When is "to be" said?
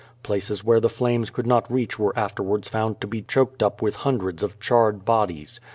3.01-3.21